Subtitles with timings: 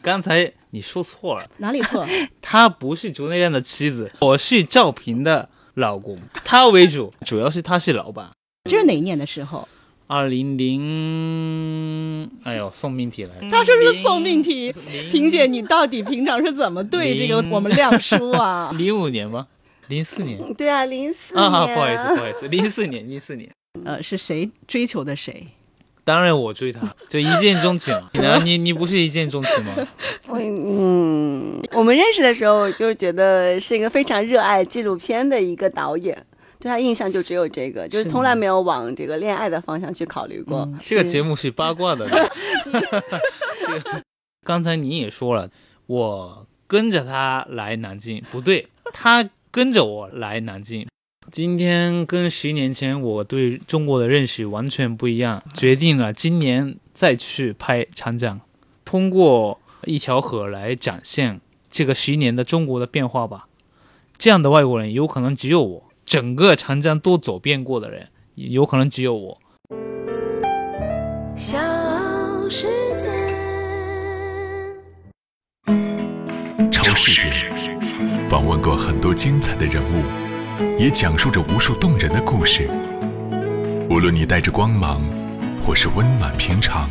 [0.00, 2.06] 刚才你说错了，哪里错？
[2.40, 8.30] 他不是竹内亮的妻子，我是赵平的老公，他为主， 主要是他是老板。
[8.68, 9.68] 这是哪一年的时候？
[10.06, 13.34] 二零零，哎呦，送命题了。
[13.50, 14.72] 他说是送命题，
[15.10, 18.72] 萍姐，你到底平常是怎么对这个我们亮叔啊？
[18.76, 19.46] 零五年吗？
[19.88, 20.38] 零四年？
[20.54, 21.44] 对啊，零四年。
[21.44, 23.50] 啊，不好意思，不好意思，零四年，零四年。
[23.84, 25.46] 呃，是谁追求的谁？
[26.04, 27.94] 当然我追他， 就一见钟情。
[28.14, 29.72] 然 后你你不是一见钟情吗？
[30.28, 36.26] 我嗯，我们认识的时候就觉得是一个非常热爱纪录片的一个导演。
[36.58, 40.68] 对他印象就只有这个，就是从来没有往这个恋爱的方向去考虑过。
[40.80, 42.08] 这个节目是八卦的。
[44.44, 45.50] 刚才你也说了，
[45.86, 50.86] 我跟着他来南京，不对，他跟着我来南京。
[51.32, 58.38] 今天跟十年前我对中国的认识完全不一样，决定了今年再去拍长江，
[58.84, 61.40] 通过一条河来展现
[61.70, 63.46] 这个十年的中国的变化吧。
[64.18, 65.84] 这样的外国人有可能只有我。
[66.04, 69.40] 整个长江都走遍过的人，有可能只有我。
[71.34, 71.56] 小
[72.50, 73.08] 世界，
[76.70, 80.04] 超市点访问过很多精彩的人物，
[80.78, 82.68] 也讲述着无数动人的故事。
[83.88, 85.00] 无论你带着光芒，
[85.62, 86.88] 或是温暖平常，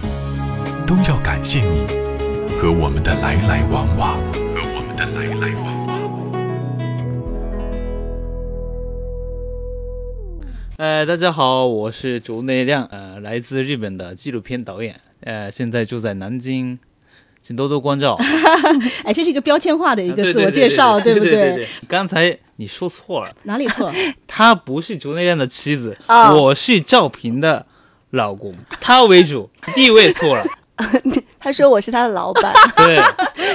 [0.85, 1.85] 都要感谢你
[2.57, 4.17] 和我们的来来往往。
[4.33, 5.71] 和我们的来来往。
[10.77, 16.79] 呃，大家好，我是竹内亮，呃，来自日本的纪录片导演，呃，现在住在南京，
[17.41, 18.17] 请多多关照。
[19.05, 21.67] 哎，这是一个标签化的一个自我介绍，对不对？
[21.87, 23.91] 刚才你说错了，哪里错？
[24.27, 27.65] 他不是竹内亮的妻子，我是赵平的
[28.11, 30.45] 老公，他为主，地位错了。
[31.41, 33.01] 他说我是他的老板，对，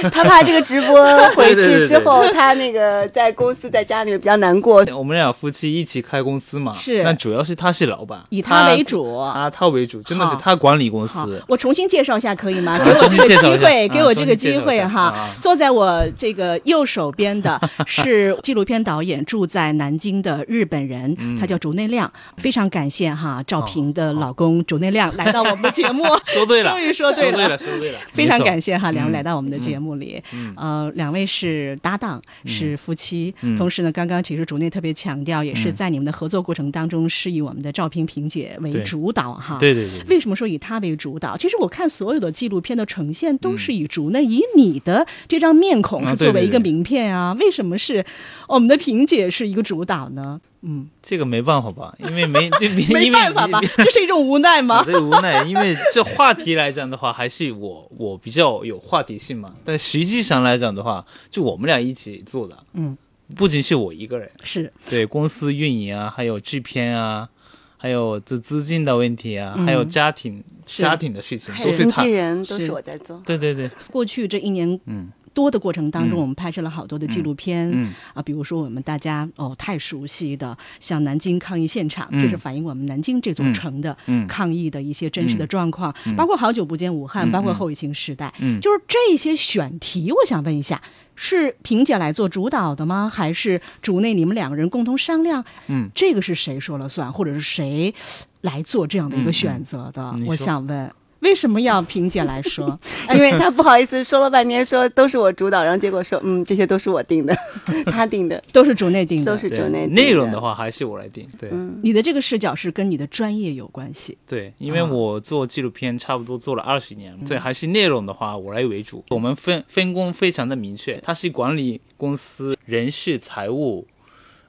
[0.11, 1.03] 他怕这个直播
[1.35, 4.85] 回去之后，他那个在公司在家里面比较难过。
[4.95, 11.41] 我们俩夫妻一起开公司嘛，是，那主要是他是老板，以他为主，他他为主，真的是他管理公司。
[11.47, 12.77] 我重新介绍一下可以吗？
[12.83, 15.13] 给我这个机会，给我这个机会哈。
[15.41, 22.11] 坐在我这个右手边的 是纪录片导演，住在南京的日本人，他叫竹内亮。
[22.37, 27.99] 非常感谢哈赵平的老公竹内亮来到我们的节目，说对了， 终于说对了，说对了。
[28.11, 30.21] 非常感谢哈，两位来到我们的节目里。
[30.55, 33.33] 呃，两位是搭档，是夫妻。
[33.57, 39.57] 同时呢，刚刚其实竹内特别强调，也是在你们的合作过程当中，是以我们的赵萍萍姐为主导哈。
[39.59, 40.03] 对对对。
[40.09, 41.35] 为什么说以她为主导？
[41.37, 47.35] 其实我看所有的纪录片的呈现，都是以竹内以你的这张面孔是作为一个名片啊。
[47.39, 48.05] 为什么是
[48.47, 50.39] 我们的萍姐是一个主导呢？
[50.61, 54.83] 嗯，这个没办法吧， 因为没这 没办法吧， 这是一种无奈吗？
[54.83, 59.53] 对，无奈，因为这话题来讲的话，还是我我比较有话题性嘛。
[59.63, 62.97] 但实际上来讲的话，就我们俩一起做的，嗯，
[63.35, 67.29] 不仅是我一个人，是对公司运营啊，还有制片啊，
[67.77, 73.21] 还有这资金的问题啊，还有家庭家庭的事情，都是他，经纪人都是我在做。
[73.25, 75.09] 对对对，过去这一年，嗯。
[75.37, 77.71] 多的过程当中，我们拍摄了好多的纪录片
[78.15, 83.95] 啊，比如说我们大家哦太熟悉的，像南京抗疫现场，这是反映我们南京这座城的
[84.27, 90.81] 抗疫的一些真实的状况，包括好久不见武汉，包括后疫情时代，就是这些选题，我想问一下，
[91.15, 93.07] 是萍姐来做主导的吗？
[93.07, 95.45] 还是主内你们两个人共同商量？
[95.67, 97.93] 嗯，这个是谁说了算，或者是谁
[98.41, 100.15] 来做这样的一个选择的？
[100.25, 100.91] 我想问。
[101.27, 102.79] 为什么要萍姐来说？
[103.13, 107.35] 因为她不好意思说了半天，说都是我主导，然后结果说，嗯，这些都是我定的，
[107.91, 109.85] 她定的，都是主内定的，都是主内。
[109.87, 111.51] 内容的话还是我来定，对。
[111.83, 114.17] 你的这个视角是跟你的专业有关系。
[114.25, 119.03] 对，因为我做纪录片差不多做了二十年，所以还是内容的话我来为主。
[119.09, 123.85] 我们分分工非常的明确，他是管理公司人事、财务，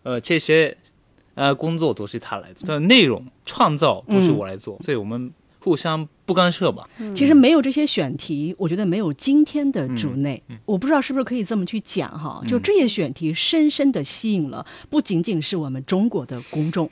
[0.05, 0.77] 呃，这些
[1.35, 5.33] 呃工作都是他来做，内容创造都是我来做，所以我们。
[5.59, 6.89] 互相不干涉吧。
[7.15, 10.43] 其实没有这些选题，我觉得没有今天的主内。
[10.65, 16.91] 我不知道是不是可以这么去讲哈，就这些选题深深的吸引了不仅仅是我们中国的公众。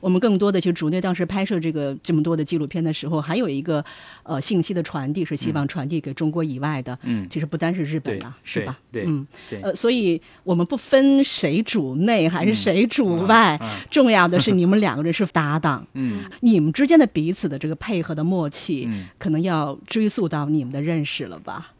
[0.00, 3.84] 我们更多的，其实主内当时拍摄这个这么多的纪录片的时候，还有一个
[4.22, 6.98] 呃信息的传递，是希望传递给中国以外的。
[7.02, 8.78] 嗯，其实不单是日本了，是吧？
[8.90, 9.26] 对，嗯，
[9.62, 13.60] 呃，所以我们不分谁主内还是谁主外，
[13.90, 15.86] 重要的是你们两个人是搭档。
[15.92, 18.88] 嗯，你们之间的彼此的这个配合的默契，
[19.18, 21.72] 可能要追溯到你们的认识了吧？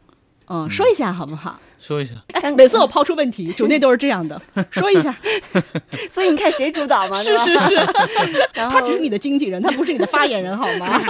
[0.47, 1.61] 嗯，说一下好不好？
[1.81, 2.15] 说一下。
[2.33, 4.41] 哎每次我抛出问题， 主内都是这样的，
[4.71, 5.17] 说一下。
[6.11, 7.17] 所以你看谁主导吗？
[7.17, 7.77] 是是是。
[8.55, 11.03] 他只是你的经纪人，他不是你的发言人，好吗？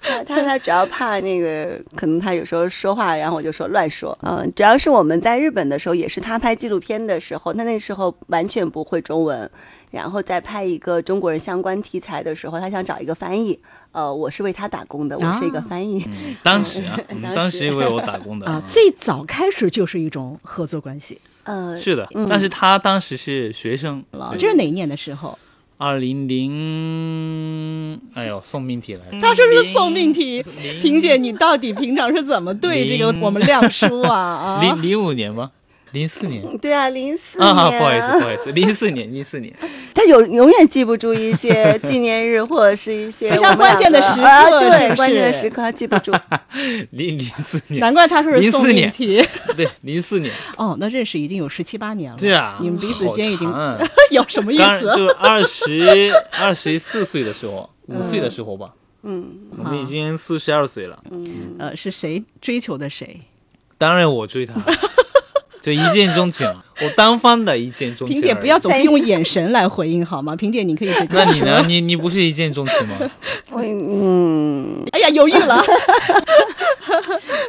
[0.00, 4.16] 他他他主要怕那个，可能他有时候说话，然后我就说乱说。
[4.22, 9.50] 嗯，主要是我们在日本的时候，也是他拍纪录片的时候，他那时候完全不会中文。
[9.92, 13.58] 然后在拍一个中国人相关题材的时候，他想找一个翻译。
[13.92, 16.06] 呃，我是为他打工的，我是一个翻译。
[16.42, 16.98] 当时啊，
[17.34, 21.18] 当时为我打工的啊，最早开始就是一种合作关系。
[21.44, 24.04] 呃，是的，但是他当时是学生。
[24.38, 25.38] 这是哪一年的时候？
[25.78, 29.02] 二零零，哎呦，送命题了。
[29.20, 30.42] 他说是送命题。
[30.80, 34.58] 萍姐，你到底平常是怎么对这个我们亮叔啊？
[34.62, 35.50] 零零五年吗？
[35.96, 37.48] 零四年， 对啊，零四年。
[37.48, 39.52] 啊，不好意思，不好意思， 零四年，零四年。
[39.94, 46.12] 他有永远记不住一些 纪念日或者是一些非常关键的时刻，对，关键的时刻他记不住。
[46.90, 49.24] 零零四年，难怪他说是送命题。
[49.56, 50.30] 对，零四年。
[50.58, 52.18] 哦，那认识已经有十七八年了。
[52.18, 53.50] 对啊，你们彼此间已经
[54.10, 54.92] 有什么意思？
[54.94, 58.70] 就二十二十四岁的时候，五岁的时候吧。
[59.02, 59.24] 嗯，
[59.56, 61.02] 我们已经四十二岁了。
[61.10, 63.20] 嗯，呃，是谁追求的谁？
[63.78, 64.54] 当然我追他。
[65.66, 66.46] 就一见钟情，
[66.80, 68.14] 我单方的一见钟情。
[68.14, 70.34] 萍姐不要总是用眼神来回应好吗？
[70.38, 71.64] 萍姐你可以直接那你呢？
[71.66, 72.94] 你你不是一见钟情吗？
[73.50, 75.60] 我嗯，哎呀，犹豫了。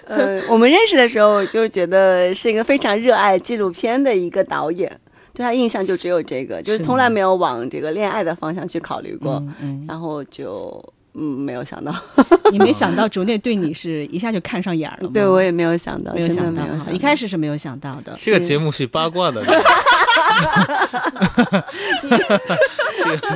[0.05, 4.89] 呃，我们认识的时候就觉得是一个非常热爱纪录片的一个导演，
[5.35, 9.43] 对他印象就只有这个，就是从来没有往这个恋爱的方向去考虑过。
[9.61, 10.83] 嗯，然后就。
[11.17, 11.93] 嗯，没有想到，
[12.51, 15.09] 你没想到竹内对你是一下就看上眼了。
[15.13, 16.61] 对我也没有想到，没有想到，
[16.91, 18.15] 一开始是没有想到的。
[18.19, 19.43] 这个节目是八卦的。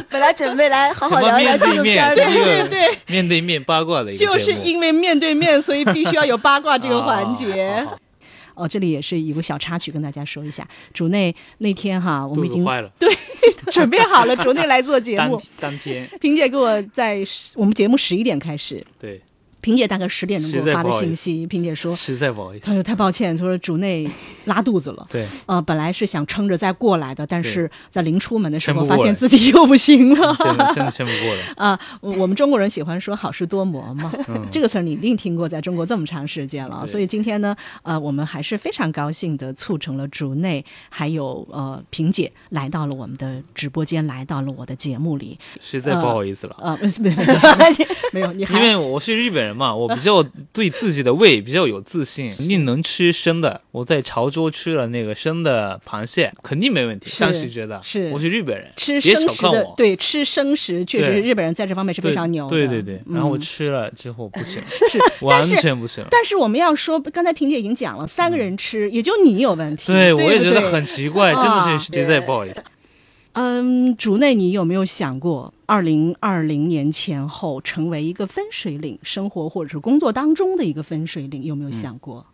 [0.10, 7.86] 本来准备来好好聊聊纪录片， 对对对，面对面八卦的一个就是因为面对面，所以必须要有八卦这个环节。
[8.54, 10.68] 哦，这里也是有个小插曲，跟大家说一下。
[10.94, 12.66] 主内那天哈，我们已经
[13.00, 13.10] 对
[13.72, 15.42] 准备好了，主内来做节目。
[15.60, 17.24] 当天，萍姐给我在
[17.56, 18.86] 我们节目十一点开始。
[19.00, 19.22] 对。
[19.62, 24.10] 萍姐大概十点钟给我发的信息，萍姐说实在不好意思，她说太抱歉，她说主内
[24.46, 25.08] 拉肚子了。
[25.12, 31.42] 对，呃，本来是想撑着再过来的，但是在临出门的时候发现自己又不行了，真的撑不过来。
[31.58, 34.12] 啊，我们中国人喜欢说好事多磨嘛，
[34.52, 46.56] 这个词儿你一定听过，在中国这么长时间了，所以今天呢，呃，我们还是非常高兴的促成了主内还有呃萍姐来到了我们的直播间，来到了我的节目里，实在不好意思了。
[46.60, 47.16] 啊，没有
[48.12, 49.51] 没有，你因为我是日本人。
[49.56, 53.62] 嘛，我比较对自己的胃比较有自信，肯定能吃生的。
[53.72, 57.10] 我在潮州吃了那个生的螃蟹，肯定没问题。
[57.20, 62.48] 当时觉得是，我是日本人，吃生食的，对，吃生食确实日本人在这方面是非常牛。
[62.48, 66.04] 对对对，然后我吃了之后不行， 是完全不行。
[66.10, 69.88] 但是我们要说，刚才萍姐已经讲了，三个人吃也就你有问题。
[69.88, 72.62] 对，我也觉得很奇怪，真的是实在不好意思。
[73.34, 81.44] 嗯，竹内，你有没有想过，二零二零年前后成为一个分水岭，生活或者是工作当中的一个分水岭？
[81.44, 82.26] 有没有想过？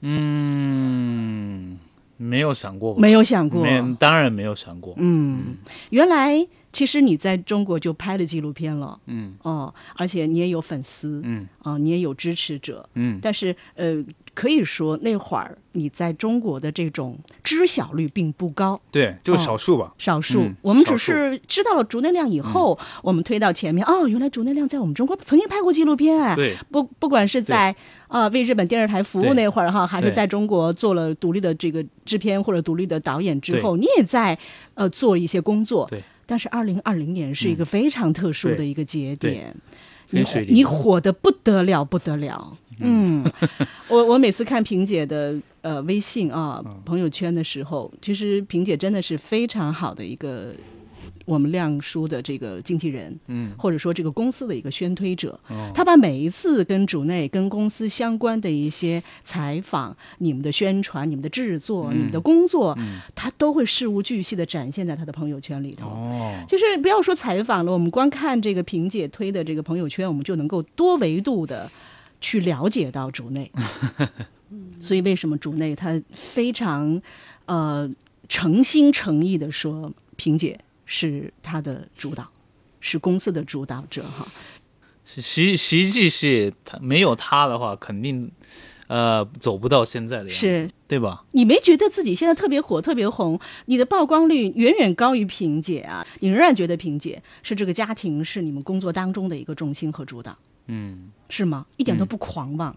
[0.00, 1.78] 嗯，
[2.16, 3.66] 没有想过，没有想过，
[3.98, 4.94] 当然没有想过。
[4.98, 5.56] 嗯，
[5.90, 14.04] 原来其实你在中国就拍了纪录片了，嗯，哦，而且你也有粉丝，嗯，啊，你也有支持者，嗯，但是呃。
[14.34, 20.50] 可以说那会儿你在中国的这种知晓率并不高，对，就少数吧，少数。
[20.62, 27.74] 我们只是知道了竹内亮以后，我们推到前面，哦，原来竹内亮在我们中国曾经拍过纪录片，哎，对，不不管是在
[28.08, 34.38] 呃为日本电视台服务那会儿哈，还是在中国做了独立的这个制片或者独立的导演之后，你也在
[34.74, 36.02] 呃做一些工作，对。
[36.24, 39.54] 但是二零二零年是一个非常特殊的一个节点，
[40.10, 42.56] 你你火的不得了，不得了。
[42.82, 43.24] 嗯，
[43.88, 50.52] 我我每次看萍姐的呃微信啊朋友圈的时候，其实萍姐真的是非常好的一个
[51.24, 55.38] 我们亮叔的这个经纪人，嗯，或者说这个公司的一个宣推者。
[55.48, 62.76] 哦，他把每一次跟主内、跟公司相关的一些采访、你们的宣传、你们的制作、你们的工作，
[63.14, 65.86] 他都会事无巨细的展现在他的朋友圈里头。
[65.86, 71.70] 哦，就是不要说采访了，我们光看这个萍姐推的这个朋友圈，我们就能够多维度的。
[72.22, 73.52] 去了解到主内，
[74.80, 77.02] 所以为什么主内他非常
[77.44, 77.90] 呃
[78.28, 82.30] 诚心诚意的说，萍姐是他的主导，
[82.80, 84.26] 是公司的主导者哈。
[85.04, 88.30] 实实际是他没有他的话，肯定
[88.86, 91.24] 呃走不到现在的样子，是对吧？
[91.32, 96.06] 你没觉得自己现在特别火、特别红，你的曝光率远远高于萍姐啊？
[96.20, 100.38] 你仍然觉得萍姐是这个家庭是你们工作当中的一个重心和主导？
[100.66, 101.10] 嗯。
[101.32, 101.64] 是吗？
[101.78, 102.76] 一点都不狂妄。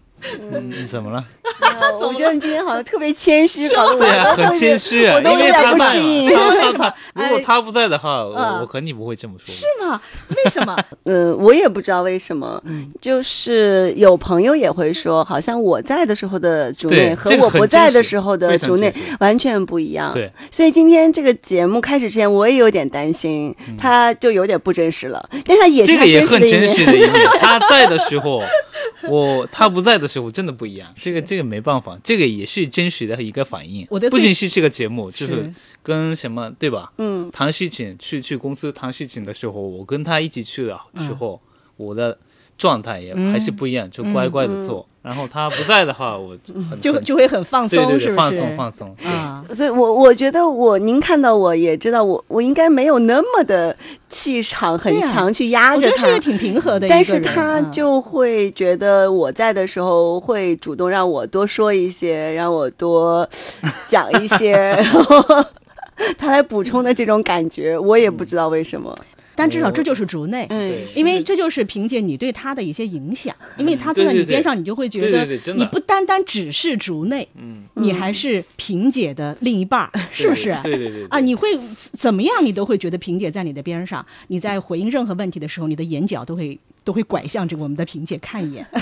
[0.50, 1.22] 嗯，怎么了？
[2.00, 6.30] 我觉得你今天好像特别谦虚，搞得对啊，很谦虚啊，我都有点不适应。
[7.14, 9.52] 如果他不在的话，我我肯定不会这么说。
[9.52, 10.00] 是吗？
[10.30, 10.74] 为什么？
[11.04, 12.60] 嗯，我也不知道为什么。
[12.64, 20.10] 嗯，就是有朋友也会说，好像我在的时候的竹内和我不在的时候的竹内完全不一样。
[20.14, 25.28] 对，所以今天这个节目开始之前，我也有点担心，他就有点不真实了。
[25.44, 27.12] 但他也是这个也很真实的一面。
[27.38, 28.42] 他在的时候。
[29.10, 33.86] 我他不在的时候真的不一样，这个这个没办法，这个也是真实的一个反应。
[33.90, 36.92] 我的不仅是这个节目，就是跟什么对吧？
[36.98, 41.40] 嗯，谈事情去去公司谈事情的时候，我跟他一起去的时候，
[41.76, 42.18] 我的
[42.58, 44.86] 状态也还是不一样，就乖乖的做。
[45.02, 46.36] 然后他不在的话，我
[46.82, 48.12] 就就会很放松，是不是？
[48.16, 49.44] 放松放松啊！
[49.54, 53.76] 所以，我我觉得我您看到我也知道我我应该没有那么的
[54.08, 56.88] 气场很强去压着他，是挺平和的。
[56.88, 63.28] 但是他就会觉得我在的时候会主动让我多说一些，让我多
[63.86, 65.24] 讲一些，然后
[66.18, 68.92] 他来补充的这种感觉，我也不知道为什么。
[69.36, 70.48] 但至少这就是竹内，
[70.94, 75.24] 因为这就是凭借你对他的一些影响，因为他坐在你边上，你就会觉得
[75.54, 77.28] 你不单单只是竹内，
[77.74, 80.58] 你还是萍姐的另一半儿，是不是？
[80.62, 81.06] 对对对。
[81.08, 82.34] 啊，你会怎么样？
[82.42, 88.66] 你都会觉得萍姐在你的边上，你在回应任何问题的时候，你的眼角都会都会拐向这个我们的萍姐看一眼。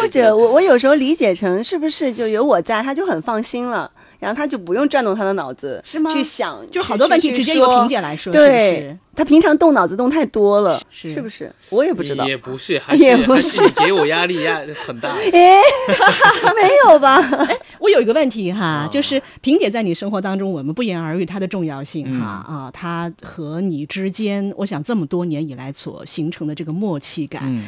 [0.00, 3.90] 或者我我有时候理解成是不是就有我在，他就很放心了。
[4.18, 6.12] 然后他就不用转动他的脑子，是吗？
[6.12, 8.32] 去想，就好多问题直接由萍姐来说。
[8.32, 11.52] 对，他平常动脑子动太多了，是不是？
[11.70, 15.10] 我也不知道，也不是， 也不是给我压力压很大。
[15.32, 15.60] 哎，
[16.54, 17.16] 没有吧？
[17.46, 27.62] 哎，我有一个问题哈，就是萍姐在你生活当中，我们不言而喻她的重要性哈啊，她和你之间，我想这么多年以来所形成的这个默契感。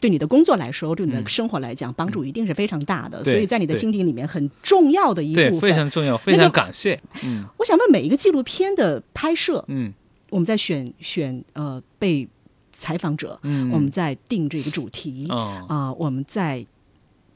[0.00, 3.24] 对你的工作来说，对你的生活来讲，帮助一定是非常大的。
[3.24, 6.98] 所以在你的心底里面，很重要的一部分，非常重要，非常感谢。
[7.24, 9.92] 嗯，我想问每一个纪录片的拍摄，嗯，
[10.28, 12.28] 我们在选选呃被
[12.72, 16.64] 采访者，嗯，我们在定这个主题，啊，我们在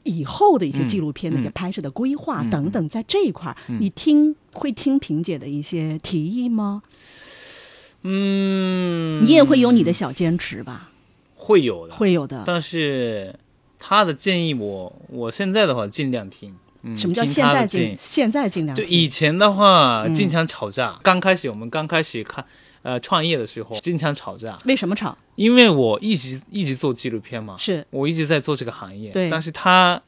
[0.03, 6.83] 以后的一些纪录片的一个拍摄的规划等等，在这一块儿，你听会听萍姐的一些提议吗？
[8.03, 10.90] 嗯，你也会有你的小坚持吧？
[11.41, 12.43] 会有的，会有的。
[12.45, 13.35] 但是
[13.79, 16.55] 他的建议，我我现在的话尽量听。
[16.95, 18.75] 什么叫现在尽现在尽量？
[18.75, 20.99] 就以前的话，经常吵架。
[21.03, 22.45] 刚开始我们刚开始看
[22.83, 24.57] 呃创业的时候，经常吵架。
[24.65, 25.17] 为什么吵？
[25.35, 29.11] 因为我一直一直做纪录片嘛，是我一直在做这个行业。
[29.11, 29.29] 对。
[29.29, 30.01] 但是他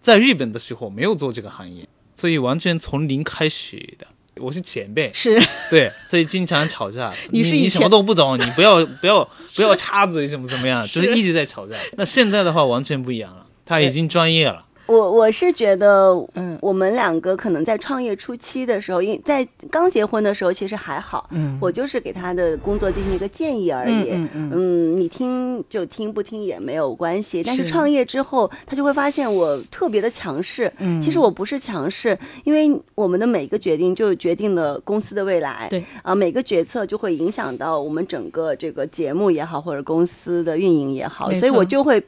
[0.00, 4.06] 在日本的时候没有做这个行业，所以完全从零开始的。
[4.40, 5.40] 我是前辈，是
[5.70, 7.12] 对，所以经常吵架。
[7.30, 11.74] 你是你什么都不懂，你不要不要 不要插嘴，怎么怎么样，就是一直在吵架。
[11.96, 14.64] 那现在的话完全不一样了，他已经专业了。
[14.88, 27.42] 我我是觉得，嗯，我们两个可能在创业初期的时候，因在刚结婚的时候，其实还好，嗯，我就是给他的工作进行一个建议而已，嗯嗯嗯，你听就听，不听也没有关系。
[27.42, 42.02] 但是创业之后，他就会发现我特别的强势，嗯，其实我不是强势，因为我们的每一个决定就决定了公司的未来，对，啊，每个决策就会影响到我们整个这个节目也好，或者公司的运营也好，所以我就会。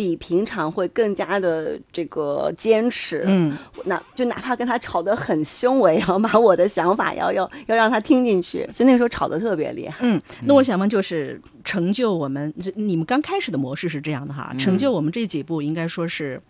[0.00, 3.54] 比平常会更加的这个坚持，嗯，
[3.84, 8.66] 那就哪怕跟他吵得很凶，我也要把我的想法要要要让他听进去。
[8.72, 9.98] 所以那个时候吵得特别厉害。
[10.00, 16.40] 嗯，那我想问，就是成就我们，你们刚开始的模式是这样的哈，成就我们这几部应该说是，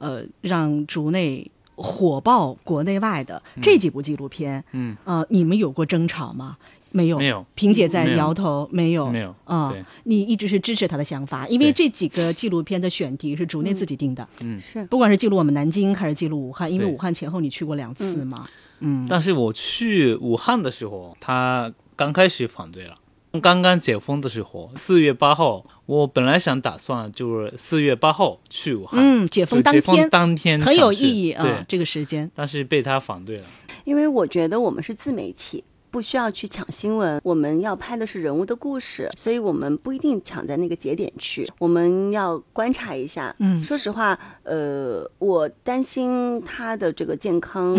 [0.00, 6.56] 呃，让竹内火爆国内外的这几部纪录片，嗯，呃，你们有过争吵吗？
[6.92, 7.44] 没有，没有。
[7.54, 9.34] 萍姐在摇头，没有，没有。
[9.44, 9.72] 啊，
[10.04, 14.26] 你一直是支持他的想法，因为这几个纪录片的选题是竹内自己定的。
[14.40, 14.84] 嗯，是。
[14.86, 18.46] 不管是记录我们南京，还是记录武汉，因为武汉前后你去过两次嘛。
[18.80, 19.06] 嗯。
[19.08, 22.96] 但是我去武汉的时候，他刚开始反对了。
[23.40, 29.00] 刚刚解封的时候，四月八号，我本来想打算就是四月八号去武汉。
[29.02, 32.30] 嗯，解封当天，当天很有意义啊，这个时间。
[32.34, 33.44] 但是被他反对了，
[33.84, 35.64] 因为我觉得我们是自媒体。
[35.92, 43.36] 不需要去抢新闻，我们要拍的是人物的故事，所以我们不一定抢在那个节点去，我们要观察一下。
[43.38, 47.76] 嗯，说实话，呃，我担心他的这个健康。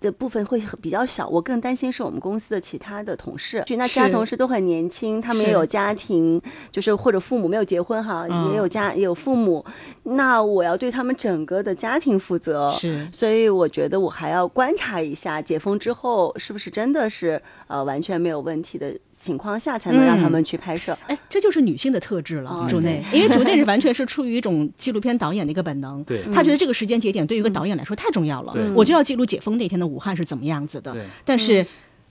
[0.00, 6.40] 的部分会比较小，我更担心是我们公司的其他的同事，那其他同事都很年轻，他们也有家庭，
[6.72, 9.64] 就是或者父母没有结婚哈，也有家也有父母，
[10.04, 18.94] 那我要对他们整个的家庭负责，是，所以我觉得我还要观察一下解封之后是不是真的是呃完全没有问题的。
[19.20, 20.96] 情况下才能让他们去拍摄。
[21.06, 30.96] 哎，这就是女性的特质了，主内，因为主内是完全是出于一种纪录片导演的一个本能，对，他觉得这个时间节点对于一个导演来说太重要了，我就要记录解封那天的武汉是怎么样子的。
[31.24, 31.64] 但是。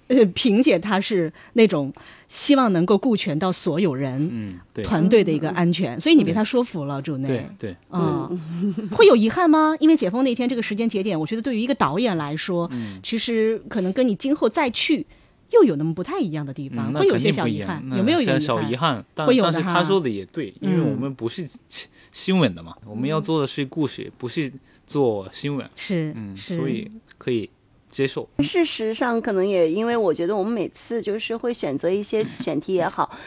[0.09, 1.93] 呃，萍姐她是那种
[2.27, 9.75] 希望能够顾全到所有人，嗯，团队的一个安全，所以你被他说服了，主内，对对，嗯，会有遗憾吗？
[9.79, 15.05] 因为解封那天这个时间节点，我觉得对于一个导演来说，嗯，其实可能跟你今后再去
[15.51, 19.03] 又有那么不太一样的地方，会有一些小遗憾，有没有小小遗憾？
[19.15, 21.47] 会有的但是他说的也对，因为我们不是
[22.11, 24.51] 新闻的嘛，我们要做的是故事，不是
[24.85, 27.49] 做新闻，是，嗯，所以可以。
[27.89, 28.29] 接受。
[28.37, 33.17] 事实上，可能也因为我觉得我们每次就是会选择一些选题也好，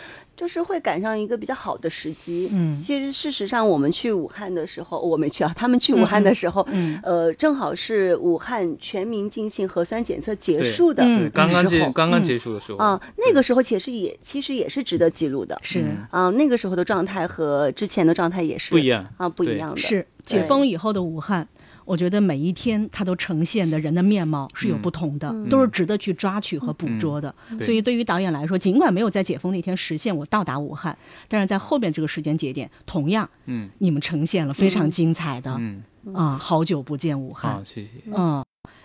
[0.43, 2.49] 就是会赶上一个比较好的时机。
[2.51, 15.57] 嗯，其实事实上，我们去武汉的时候，我没去啊，他们去武汉的时候，嗯，呃，正好是武汉全民进行核酸检测结束的刚刚结刚刚结束的时候啊，那个时候其实也其实也是值得记录的。
[15.63, 19.77] 是啊，那个时候的状态和之前的状态也是不一样啊，不一样的。
[19.77, 21.47] 是解封以后的武汉。
[21.85, 27.35] 我觉得每一天它都呈现的人的面貌是有不同的，都是值得去抓取和捕捉的。
[27.61, 30.97] 所以对于导演来说，尽管没有在解封那天实现我到达武汉，
[31.29, 35.83] 但是在后边这个时间节点，同样，嗯，你们呈现了非常精彩的，嗯。
[36.13, 38.45] 啊，好久不见武汉，谢谢，嗯。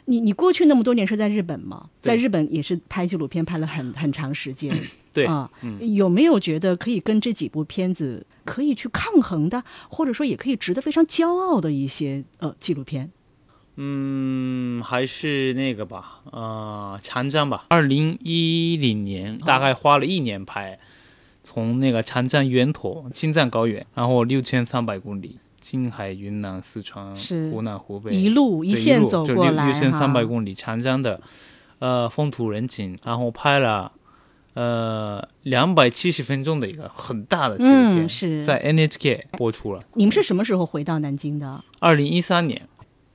[0.09, 1.89] 你你过去那么多年是在日本吗？
[1.99, 4.73] 在日本也是拍纪录片拍了很很长时间，
[5.11, 13.11] 对啊，有没有觉得可以跟这几部片子可以去抗衡的，或者说也可以值得非常骄傲的一些呃纪录片？
[13.75, 17.65] 嗯，还是那个吧，呃，长江吧。
[17.67, 20.79] 二零一零年大概花了一年拍，
[21.43, 25.37] 从那个长江源头青藏高原，然后六千三百公里。
[25.59, 27.15] 青海、云南、四川、
[27.51, 31.19] 湖南、湖北，一路一线走过来，六千三百公里长江的，
[31.79, 33.91] 呃，风土人情，然后拍了，
[34.53, 39.83] 呃，两百七十分钟的一个很大的纪录片，是在 NHK 播出了。
[39.95, 41.63] 你们是什么时候回到南京的？
[41.79, 42.67] 二零一三年。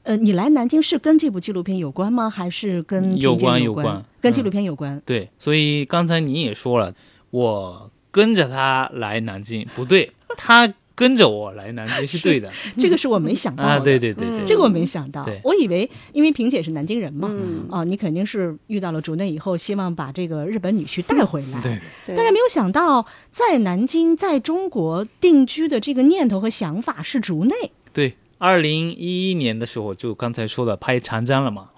[0.03, 2.29] 呃，你来南京是跟这部纪录片有关吗？
[2.29, 4.05] 还是跟有关有关？
[4.21, 5.01] 跟纪录片有关。
[5.07, 6.93] 对，所以刚才你也说了，
[7.31, 10.73] 我跟着他来南京，不对，他。
[10.95, 13.79] 跟着我来南京 是对的，这个是我没想到啊！
[13.79, 15.27] 对对对对，这个我没想到。
[15.43, 21.63] 我以为因为萍姐是南京人嘛，嗯啊，你肯定是遇到了竹内以后，希望把这个日本女婿带回来。
[21.63, 21.81] 对，
[22.15, 27.55] 但是没有想到在南京在中国定居的这个念头和想法是竹内。
[27.93, 31.71] 对，二零一一年的时候就刚才说的拍长江了嘛，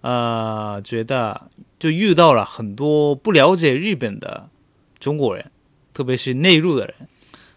[0.00, 4.48] 呃，觉得就遇到了很多不了解日本的
[4.98, 5.50] 中国人，
[5.92, 6.94] 特别是内陆的人，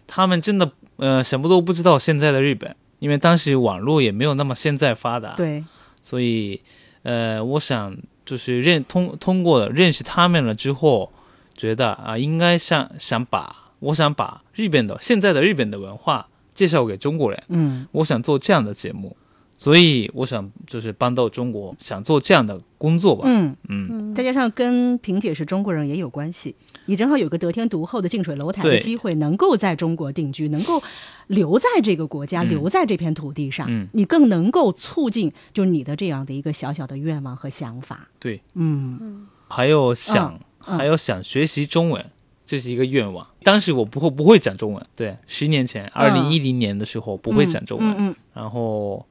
[0.06, 0.72] 他们真的。
[0.98, 5.64] 呃，什么都不知道现在的日本，因为当时网络也没有那么现在发达，对，
[6.02, 6.60] 所以，
[7.02, 11.10] 呃，我想就是认通通过认识他们了之后，
[11.56, 19.16] 觉得啊，应该想想把我想把日本的现在的日本的文化介绍给中国人，嗯，我想做这样的节目。
[19.60, 23.24] 所以我想就是搬到中国，想做这样的工作吧。
[23.26, 23.56] 嗯。
[23.68, 26.54] 嗯，再加上跟萍姐是中国人也有关系，
[26.86, 30.80] 你正好有个得天独厚的近水楼台的机会，能够在中国定居，能够
[31.26, 38.08] 留在这个国家，留在这片土地上，你更能够促进就是你的这样的一个小小的愿望和想法。
[38.20, 42.06] 对，嗯，还有想还有想学习中文，
[42.46, 43.26] 这是一个愿望。
[43.42, 49.04] 当时我不会不会讲中文，对，十年前，二零一零年的时候不会讲中文，嗯，然后。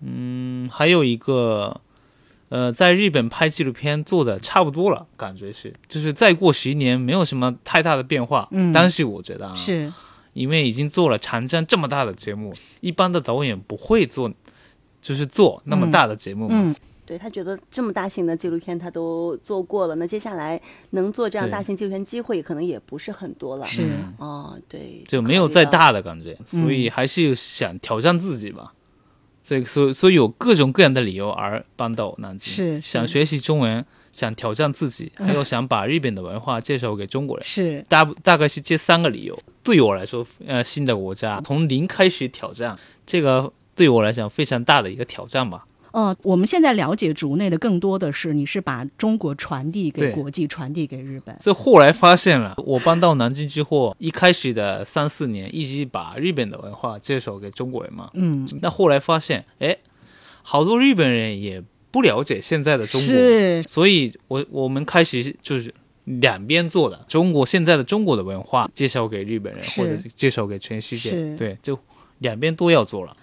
[0.00, 1.80] 嗯，还有一个，
[2.48, 8.48] 呃，在日本拍纪录片做的差不多了，感觉是，就是再过十年没有什么太大的变化。
[8.52, 9.92] 嗯，但是我觉得啊，是，
[10.34, 14.32] 因为已经做了长江这么大的节目，一般的导演不会做，
[15.00, 16.54] 就是做那么大的节目嘛。
[16.54, 23.66] 嗯，对他觉得这么大型的纪录片他都做过了，那接下来能做这样大型纪录片机会可能也不是很多了。
[23.66, 28.72] 是，哦，对，就没有再大的感觉，所以还是想挑战自己吧。
[29.48, 33.82] 所以，所所以有各种各样的理由而搬到南京，是想学习中文，
[34.12, 39.38] 想挑战自己，还有想把日本的文化介绍给中国人，是大大概是这三个理由。
[39.62, 45.64] 对我来说，呃，新的国家从零开始挑战，这个对我来讲非常大的一个挑战吧。
[45.92, 51.38] 哦，我们现在了解竹内的更多的是，你是把中国传递给国际，传递给日本。
[51.38, 58.10] 所以后来发现了，我搬到南京之后，一开始的三四年一直把日本的文化介绍给中国人嘛。
[58.14, 58.48] 嗯。
[58.60, 59.76] 那后来发现，哎，
[60.42, 63.62] 好多日本人也不了解现在的中国，是。
[63.62, 65.72] 所以我我们开始就是
[66.04, 71.34] 两边做的，中国现在的中国的文化介绍给日本人，或者介绍给全世界。
[71.34, 71.78] 对，就
[72.18, 73.16] 两边都要做了。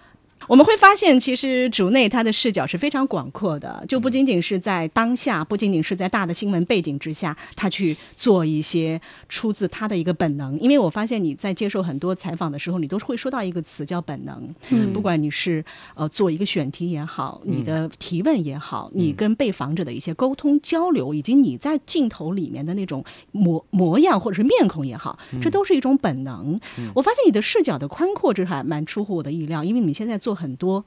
[0.48, 10.58] 我们会发现，其实主内他的视角是非常广阔的，就不仅仅是在当下，不仅仅是在大的新闻背景之下，他去做一些出自他的一个本能。
[10.60, 14.54] 因为我发现你在接受很多采访的时候，你都是会说到一个词叫本能。
[14.70, 26.56] 嗯，不管你是呃做一个选题也好，你的提问也好，你跟被访者的一些沟通交流，以及你在镜头里面的那种模模样或者是面孔也好，这都是一种本能。
[26.94, 30.35] 我发现你的视角的宽阔，这还蛮出乎我的意料，因为你现在做。
[30.36, 30.84] 很多，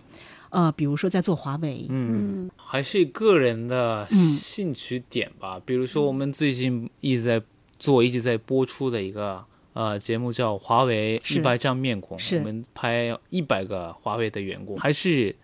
[0.49, 5.59] 呃，比如说在做华为，嗯，还是个人的兴趣点吧。
[5.65, 7.41] 比如说，我们最近一直在
[7.77, 15.35] 做、一直在播出的一个呃节目，叫《华为一百张面孔》，我们拍一百个华为的员工，还是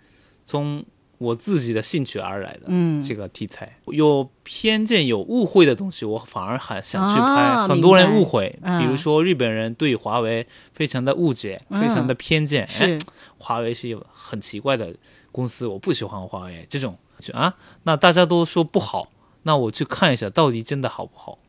[0.45, 0.85] 从。
[1.17, 7.67] 我自己的兴趣而来的，嗯，这个题材有偏见、有误会的东西，我反而很想去拍。
[7.67, 12.97] 很多人误会，比如说日本人对华为非常的误解，非常的偏见，是
[13.37, 14.93] 华为是有很奇怪的
[15.31, 16.97] 公司，我不喜欢华为这种
[17.33, 17.55] 啊。
[17.83, 19.09] 那大家都说不好，
[19.43, 21.39] 那我去看一下到底真的好不好？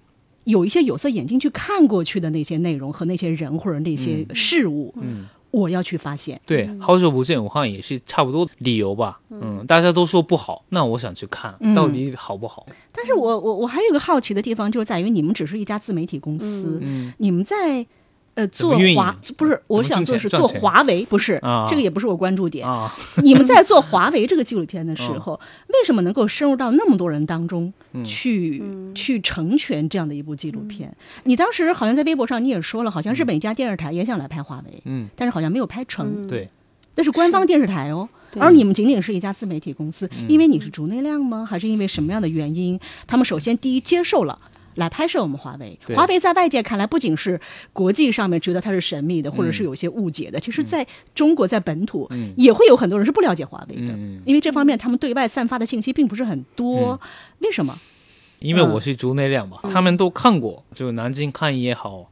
[0.45, 5.27] 有一些有色眼镜去看过去的那些内容和那些人或者那些事物，嗯。
[5.61, 9.21] 我要去发现，对，好久不见，武汉也是差不多理由吧。
[9.31, 12.67] 嗯，大家都说不好，那我想去看到底好不好。
[12.93, 16.83] 但是我我我还有一个好奇的地方，就是在于你们只是一家自媒体公司，
[17.19, 17.87] 你们在。
[18.37, 22.69] 呃，做华不是，我想做的是做华为，不是，这个也不是我关注点。
[23.23, 27.73] 你们在做华为这个纪录片的时候，为什么能够深入到那么多人当中
[28.05, 28.63] 去，
[28.95, 30.95] 去成全这样的一部纪录片？
[31.25, 36.29] 你当时好像在微博上你也说了，好像日本一家电视台也想来拍华为，嗯，但是好像没有拍成。
[36.29, 36.51] 对，
[36.97, 38.07] 那是官方电视台哦，
[38.39, 41.47] 而你们仅仅是一家自媒体公司，因为你是竹内亮吗？
[41.49, 42.79] 还是因为什么样的原因？
[43.07, 44.39] 他们首先第一接受了。
[44.77, 47.39] 来拍摄我们华为，华为在外界看来不仅是
[47.73, 53.93] 国际上面觉得它是神秘的，或者是有些误解的，其实在中国在本土也会有很多人是不了解华为的，
[54.25, 57.01] 因为这方面他们对外散发的信息并不是很多。
[57.41, 57.79] 为什么？
[58.39, 62.11] 因为我是竹内亮嘛，他们都看过，就南京看也好。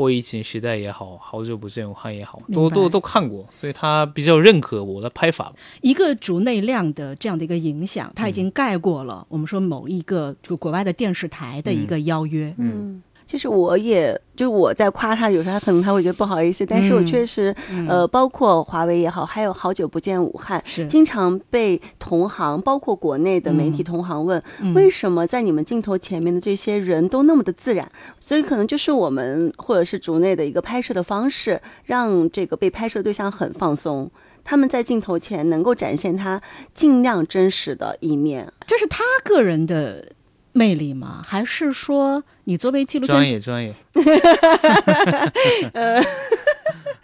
[0.00, 5.52] 或疫情时代也好，好久不见武汉也好，都都都看过，所以他比较认可我的拍法。
[5.82, 12.54] 一个竹内亮的这样的一个影响，他已经盖过了我们说某一个就国外的电视台的一个邀约。
[12.56, 13.02] 嗯。
[13.30, 17.54] 就是我也就我在夸他，有时候他可能他会觉得不好意思，但是我确实，
[17.88, 24.42] 呃，包括华为也好，还有好久不见武汉，是经常被同行，包括国内的媒体同行问，
[24.74, 27.88] 为什么在你们镜头前面的这些人都那么的自然？
[28.18, 34.10] 所以可能就是我们或者是竹内的一个拍摄的方式，让这个被拍摄对象很放松，
[34.42, 36.42] 他们在镜头前能够展现他
[36.74, 40.08] 尽量真实的一面，这是他个人的。
[40.52, 41.22] 魅力吗？
[41.24, 43.72] 还是说你作为纪录片专业专业？
[45.72, 46.02] 呃，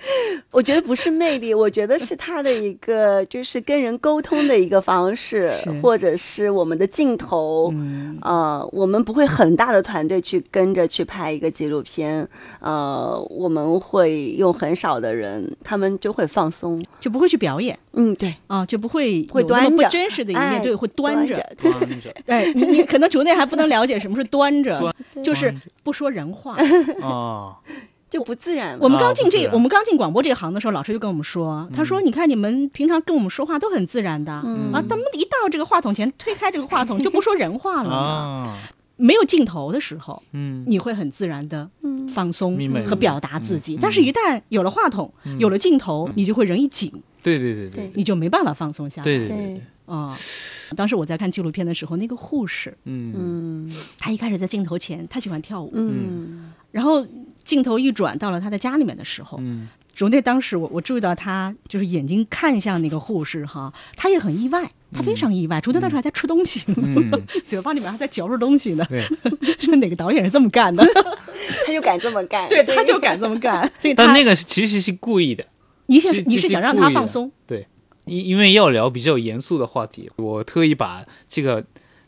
[0.51, 7.73] 我觉得不是魅力，我觉得是他的一个就是跟人沟通的一个方式，或者是我们的镜头。
[8.23, 12.27] 呃，我们不会很大的团队去跟着去拍一个纪录片，
[12.61, 17.79] 呃，我们会用很少的人，他们就会放松，就不会去表演。
[17.92, 22.14] 嗯，对啊，就不会会端着不真实的一面，对，会端着端着。
[22.27, 24.92] 哎，你你可能主内还不能了解什么是端着，
[25.23, 26.57] 就是不说人话
[27.03, 27.57] 啊，
[28.09, 28.79] 就不自然。
[28.81, 34.33] 我们刚进这，我们刚进广播这个行的时候，老师就跟我们说，他说：“你看你们平常跟我们说话都很自然的。
[34.33, 37.90] 啊，怎么一到这个话筒前，推开这个话筒就不说人话了。
[37.90, 38.59] 呢？
[38.99, 41.69] 没有镜头的时候，嗯，你会很自然的
[42.09, 46.90] 放松和表达自己，但是一旦有了话筒，有了镜头，你就会人一紧。”
[47.23, 49.05] 对对对对，你就没办法放松下来。
[49.05, 50.16] 对对对，啊，
[50.77, 57.05] 当时我在看纪录片的时候，那个护士，嗯，他一开始在镜头前，他喜欢跳舞，嗯，然后
[57.47, 66.61] 镜头一转到了他的家里面的时候，嗯，荣内当时我我注意到他就是眼睛看向那个护士哈，他也很意外，他非常意外，竹内当时还在吃东西，
[67.45, 69.01] 嘴巴里面还在嚼着东西呢，对，
[69.59, 70.85] 说哪个导演是这么干的？
[71.65, 75.45] 他就敢这么干，对，他就敢这么干，所以但那个其实是故意的。
[75.87, 77.31] 你想你是想让他放松？
[77.47, 77.67] 对，
[78.07, 81.65] 因因为要聊比较严肃的话题，我特意把这个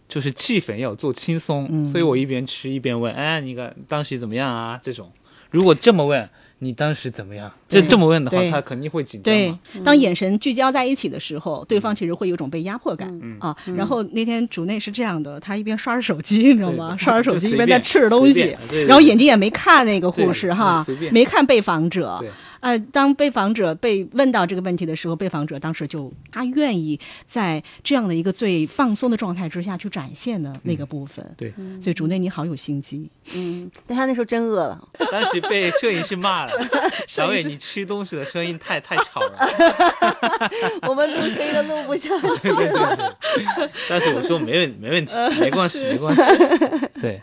[0.09, 5.13] 就是气氛要做轻松，所以我一边吃一边问：“哎，你看当时怎么样啊？”这种
[5.51, 6.29] 如果这么问，
[6.61, 7.51] 你当时怎么样？
[7.69, 9.33] 就这么问的话，他肯定会紧张。
[9.33, 13.09] 对，当眼神聚焦在一起的时候，对方其实会有种被压迫感
[13.39, 13.57] 啊。
[13.77, 16.97] 然后那天主内是这样的，他一边刷着手机，你知道吗？
[16.99, 18.57] 刷着手机一边在吃着东西，
[18.87, 22.23] 然后眼睛也没看那个护士哈，没看被访者。
[22.61, 31.25] 呃，当被访者被问到这个问题的时候，被访者当时就他愿意在这样的一个最放松的状态之下去展现的那个部分。
[31.37, 33.09] 对，所以竹内你好有心机。
[33.35, 36.53] 嗯，但他那时候真饿了，当时被摄影师骂了，
[37.07, 39.39] 小伟你吃东西的声音太太吵了，
[40.89, 42.51] 我们录声音都录不下去。
[43.89, 46.23] 但是我说没问没问题，没关系没关系。
[47.01, 47.21] 对，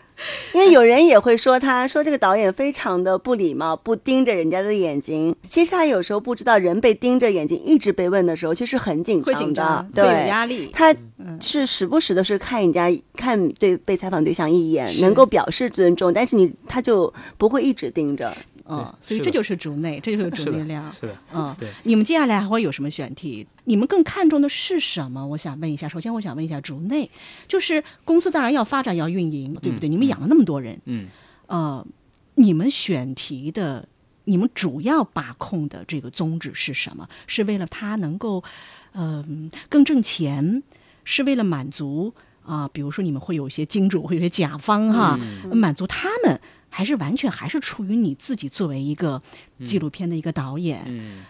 [0.54, 5.25] 因为有人也会说，他说这个导演非常的不礼貌，不盯着人家的眼睛。
[5.48, 10.70] 其实他有时候不知道，人被盯着眼睛一直被问的时候，其实很紧张，会紧张，对，有压力。
[10.72, 10.94] 他
[11.40, 18.32] 是时不时的是看人家看对被采访对象一眼，能够表示尊重，但是你他就不会一直盯着。
[18.68, 20.92] 嗯，所以这就是竹内，这就是竹内亮。
[20.92, 21.68] 是的，嗯，对。
[21.84, 23.46] 你们接下来还会有什么选题？
[23.62, 25.24] 你们更看重的是什么？
[25.24, 25.88] 我想问一下。
[25.88, 27.08] 首先，我想问一下竹内，
[27.46, 29.88] 就是公司当然要发展要运营，对不对？
[29.88, 31.06] 你们养了那么多人，嗯，
[31.46, 31.86] 呃，
[32.34, 33.86] 你们选题的，
[34.26, 37.08] 你们主要把控的这个宗旨是什么？
[37.26, 38.44] 是为了他能够，
[38.92, 40.62] 嗯，更挣钱？
[41.04, 42.12] 是为了满足
[42.44, 42.68] 啊？
[42.68, 45.18] 比如说，你们会有一些金主，会有些甲方哈，
[45.50, 46.40] 满足他们。
[46.68, 49.22] 还是完全还是出于你自己作为一个
[49.64, 50.84] 纪录片的一个导演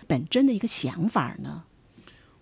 [0.09, 1.62] 本真的一个想法呢？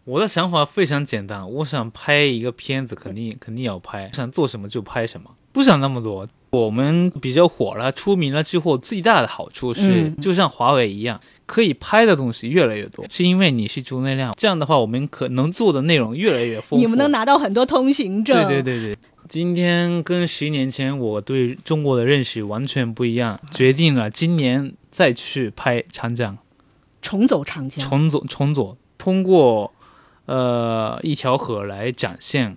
[0.05, 6.27] 我的想法非常简单，我想拍一个片子，肯定肯定要拍，想做什么就拍什么，不想那么多。
[6.55, 14.33] 我们比较火了、出名了之后，最大的好处是，就像华为一样，可以拍的东西越来越多，是因为你是朱内亮。
[14.37, 16.77] 这样的话，我们可能做的内容越来越丰富。
[16.77, 18.47] 你们能拿到很多通行证。
[18.47, 18.99] 对对对对。
[19.27, 26.37] 今天跟十年前我对中国的认识完全不一样，决定了今年再去拍长江，
[27.01, 29.73] 重走长江，重走重走，通过
[30.27, 32.55] 呃一条河来展现，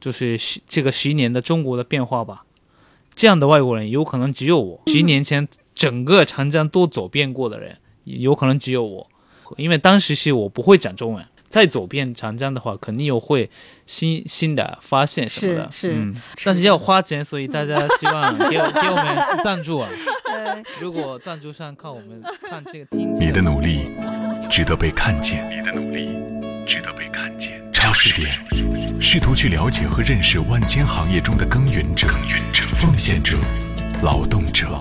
[0.00, 2.44] 就是十这个十年的中国的变化吧。
[3.16, 9.08] 这样的外国人有可能只有我，十年前整个长江都走遍过的人，有可能只有我，
[9.56, 11.26] 因为当时是我不会讲中文。
[11.48, 13.48] 再走遍长江的话，肯定有会
[13.86, 19.88] 新新的发现什么的，是是，但是要花钱，所以大家希望给 给我们赞助啊。
[20.80, 23.86] 如果赞助商靠我们看这个听，你的努力
[24.50, 26.10] 值得被看见，你的努力
[26.66, 27.65] 值得被看见。
[27.78, 28.34] 超市点，
[28.98, 32.08] 试图去了解和认识万千行业中的耕耘者、
[32.72, 33.36] 奉献者、
[34.00, 34.80] 劳动者。